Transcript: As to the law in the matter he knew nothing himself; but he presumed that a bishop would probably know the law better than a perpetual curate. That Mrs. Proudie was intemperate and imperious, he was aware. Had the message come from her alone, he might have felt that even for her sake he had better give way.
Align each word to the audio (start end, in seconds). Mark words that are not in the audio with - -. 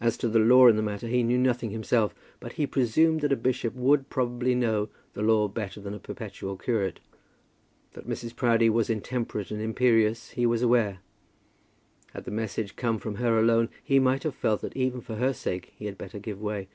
As 0.00 0.16
to 0.18 0.28
the 0.28 0.40
law 0.40 0.66
in 0.66 0.74
the 0.74 0.82
matter 0.82 1.06
he 1.06 1.22
knew 1.22 1.38
nothing 1.38 1.70
himself; 1.70 2.12
but 2.40 2.54
he 2.54 2.66
presumed 2.66 3.20
that 3.20 3.30
a 3.30 3.36
bishop 3.36 3.76
would 3.76 4.10
probably 4.10 4.56
know 4.56 4.88
the 5.14 5.22
law 5.22 5.46
better 5.46 5.80
than 5.80 5.94
a 5.94 6.00
perpetual 6.00 6.56
curate. 6.56 6.98
That 7.92 8.08
Mrs. 8.08 8.34
Proudie 8.34 8.68
was 8.68 8.90
intemperate 8.90 9.52
and 9.52 9.60
imperious, 9.62 10.30
he 10.30 10.46
was 10.46 10.62
aware. 10.62 10.98
Had 12.12 12.24
the 12.24 12.32
message 12.32 12.74
come 12.74 12.98
from 12.98 13.14
her 13.22 13.38
alone, 13.38 13.68
he 13.84 14.00
might 14.00 14.24
have 14.24 14.34
felt 14.34 14.62
that 14.62 14.76
even 14.76 15.00
for 15.00 15.14
her 15.14 15.32
sake 15.32 15.72
he 15.76 15.84
had 15.84 15.96
better 15.96 16.18
give 16.18 16.40
way. 16.42 16.66